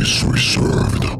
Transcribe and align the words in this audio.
Is 0.00 0.24
reserved 0.24 1.19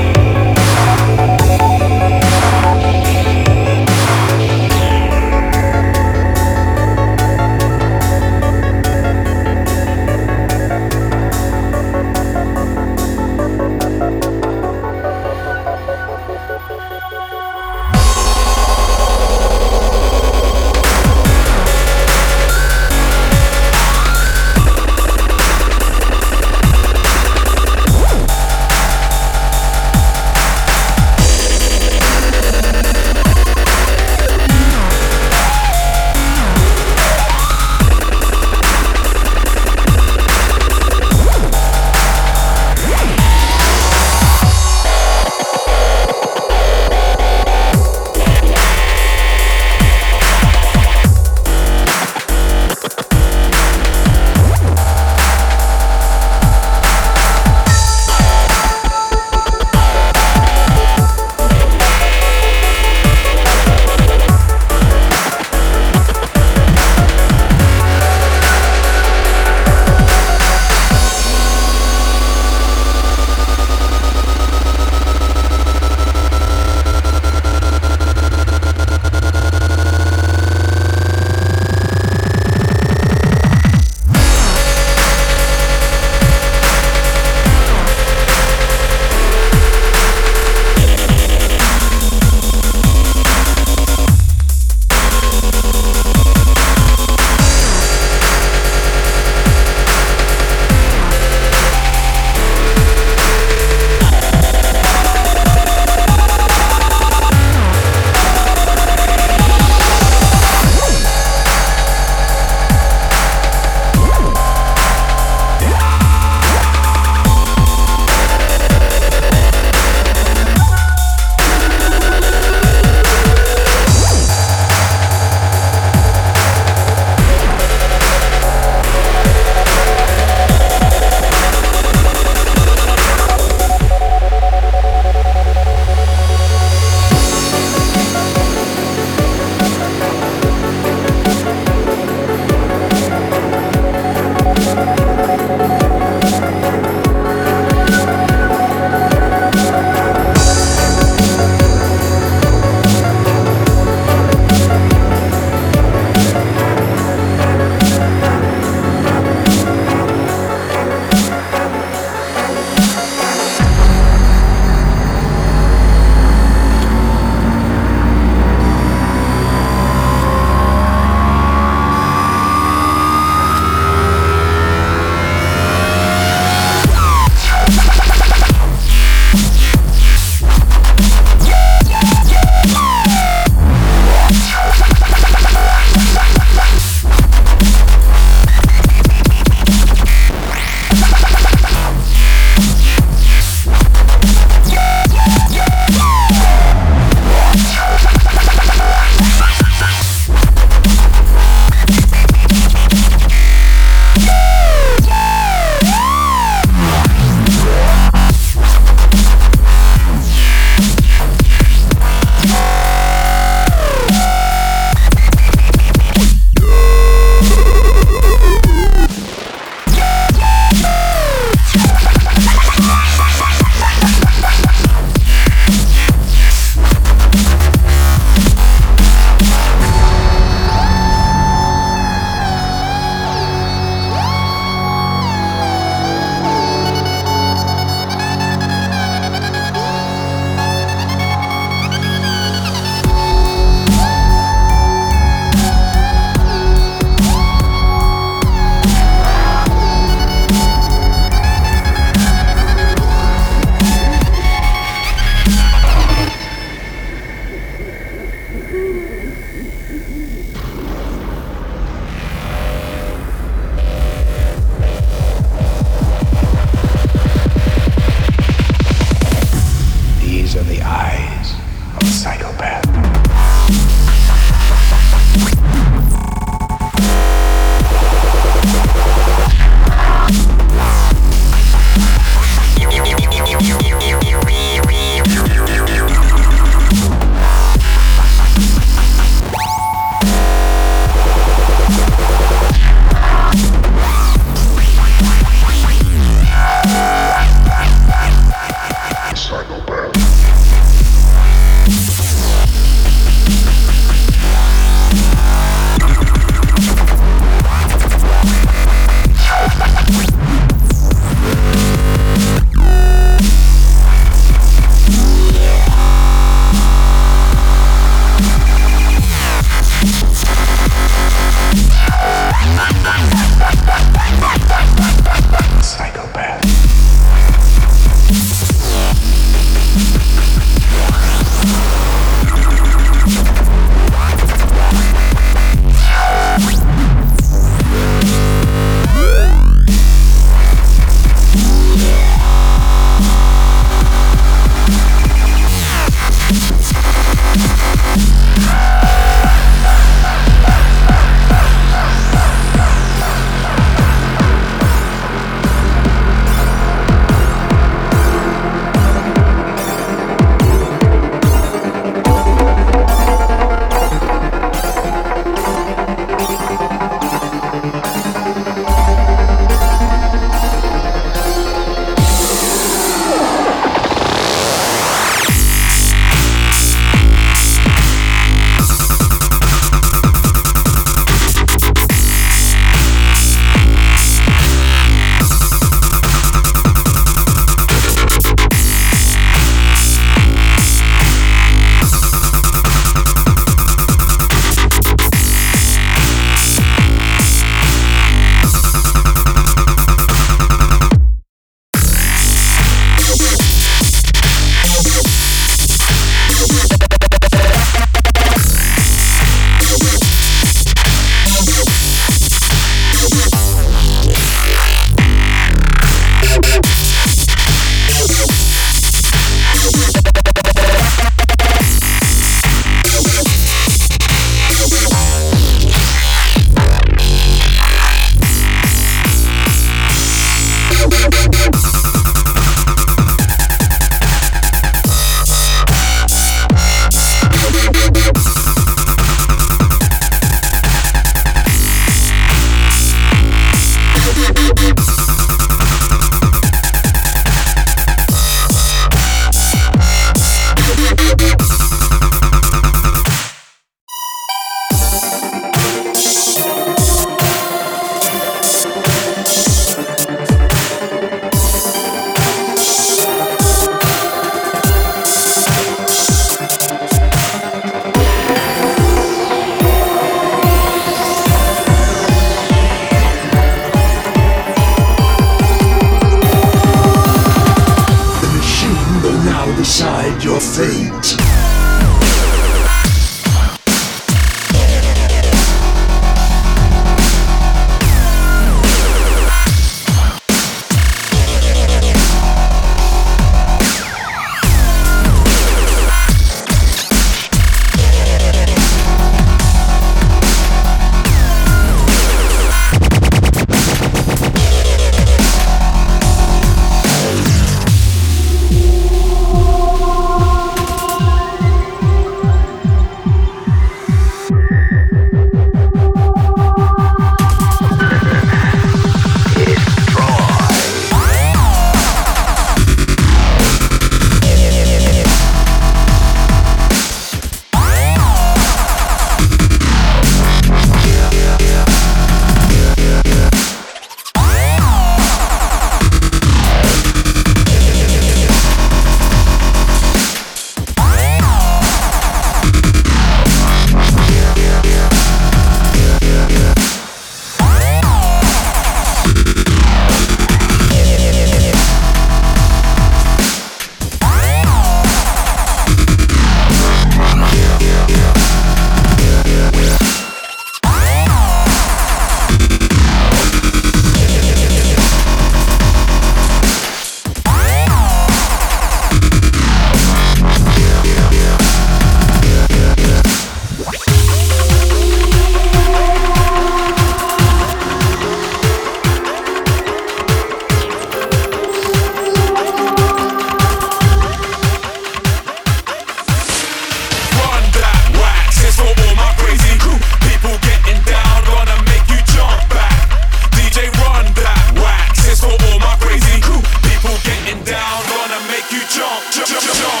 jump, 599.29 599.47
jump, 599.47 599.61
jump. 599.61 600.00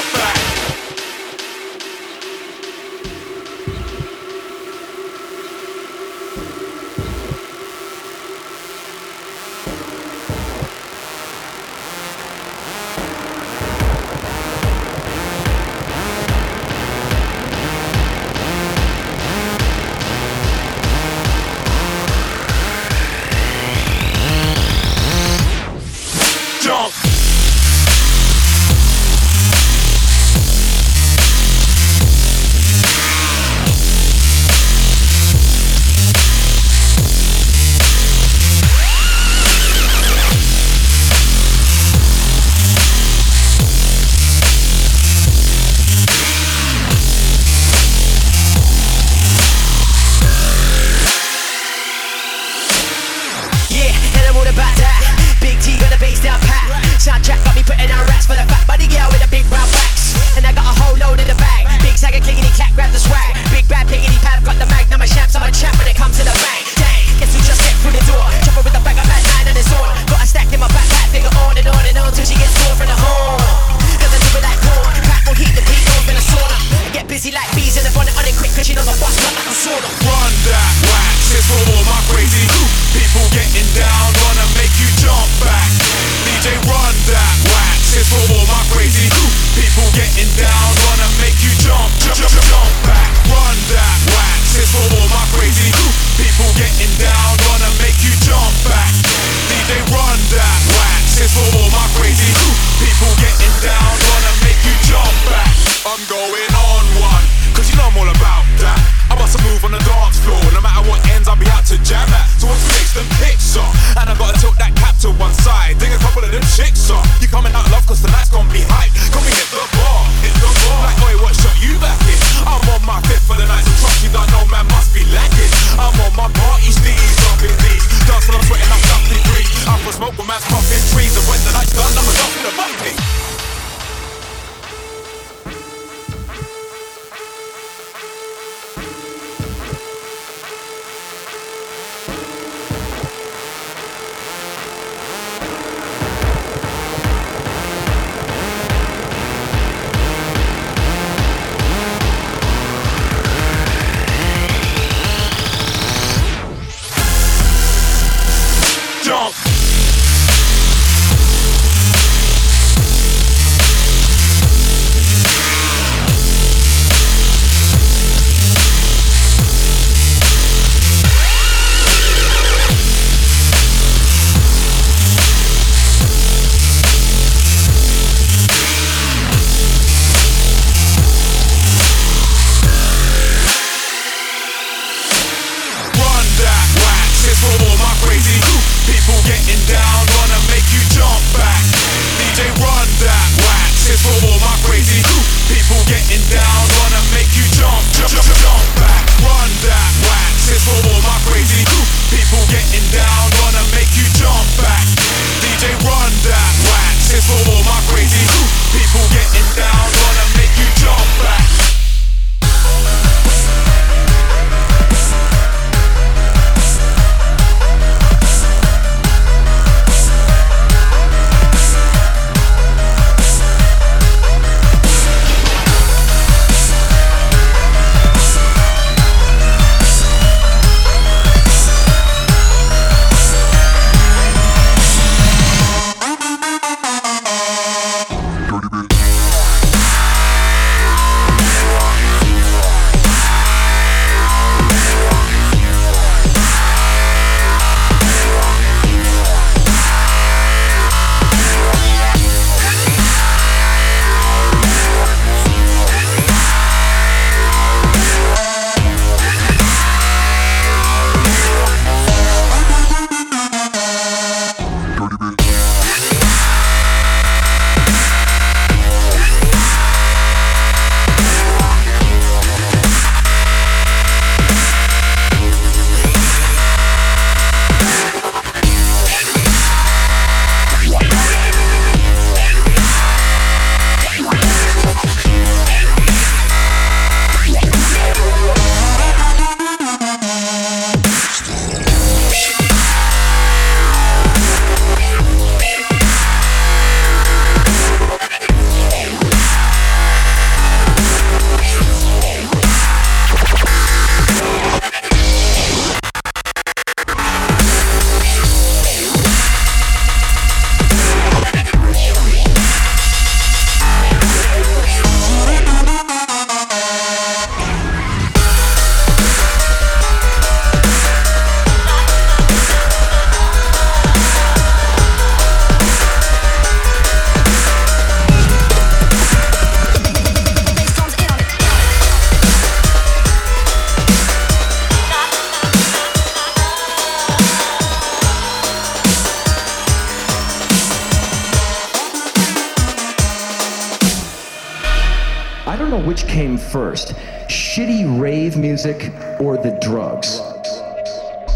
Music 348.55 349.11
or 349.39 349.57
the 349.57 349.77
drugs. 349.81 350.39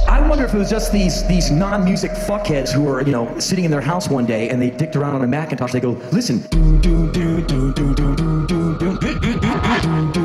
I 0.07 0.25
wonder 0.27 0.45
if 0.45 0.53
it 0.53 0.57
was 0.57 0.69
just 0.69 0.91
these 0.91 1.25
these 1.27 1.49
non-music 1.49 2.11
fuckheads 2.11 2.71
who 2.71 2.87
are, 2.87 3.01
you 3.01 3.11
know, 3.11 3.39
sitting 3.39 3.65
in 3.65 3.71
their 3.71 3.81
house 3.81 4.07
one 4.07 4.25
day 4.25 4.49
and 4.49 4.61
they 4.61 4.69
dicked 4.69 4.95
around 4.95 5.15
on 5.15 5.23
a 5.23 5.27
Macintosh. 5.27 5.71
They 5.71 5.79
go, 5.79 5.91
listen, 6.11 6.39
do 6.51 6.79
do 6.81 7.11
do 7.11 7.41
do 7.41 7.73
do 7.73 7.95
do 7.95 8.15
do 8.15 8.45
do 8.45 8.97
do 8.99 9.19
do 9.19 10.11
do 10.11 10.24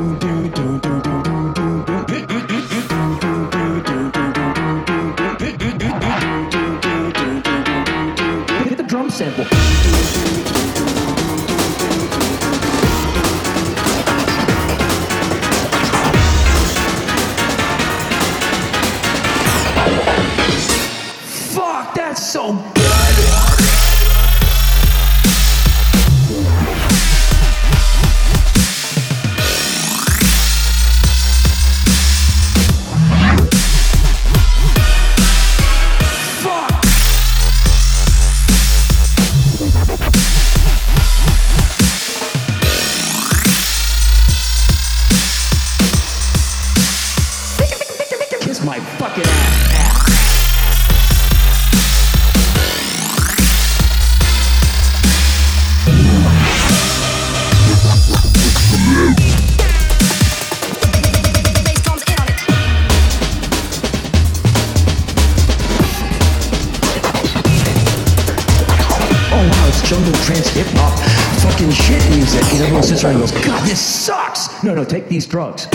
these 75.11 75.27
drugs. 75.27 75.70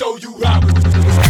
Show 0.00 0.16
you 0.16 0.32
how. 0.42 1.29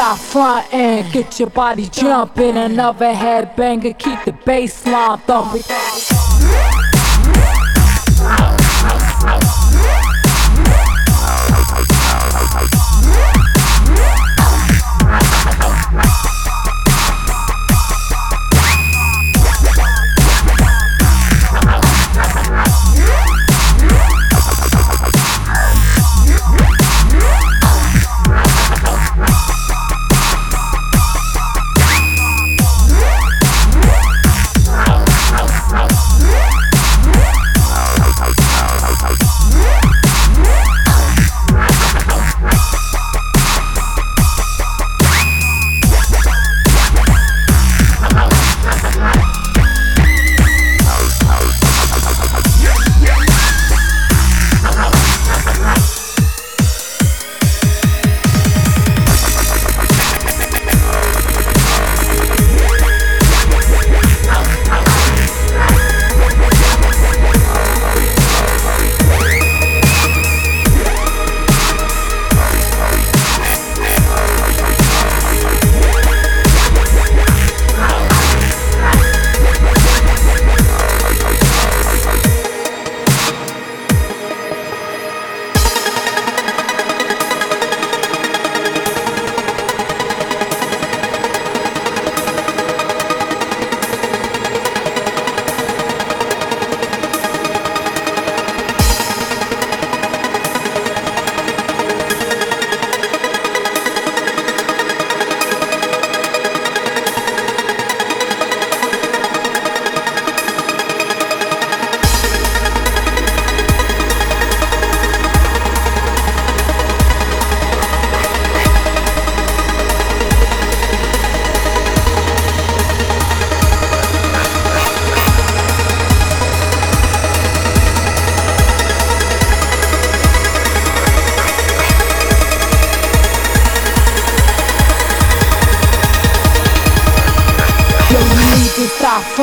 Stop 0.00 0.18
frontin', 0.18 1.10
get 1.12 1.38
your 1.38 1.50
body 1.50 1.86
jumping. 1.86 2.56
Another 2.56 3.12
head 3.12 3.54
headbanger, 3.54 3.98
keep 3.98 4.24
the 4.24 4.32
bass 4.32 4.86
line 4.86 5.18
thumping. 5.18 6.09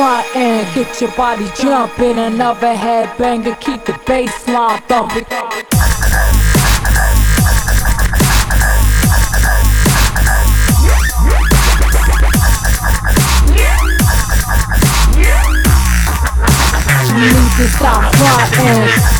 Frontin', 0.08 0.64
get 0.74 1.00
your 1.02 1.10
body 1.12 1.46
jumping. 1.54 2.18
Another 2.18 2.74
headbanger, 2.74 3.60
keep 3.60 3.84
the 3.84 3.98
bass 4.06 4.48
line 4.48 4.80
thumping. 4.88 5.26
You 17.04 17.24
need 17.24 17.52
to 17.56 17.68
stop 17.68 18.14
frontin'. 18.14 19.17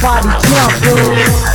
Body 0.00 0.30
jumping. 0.48 1.49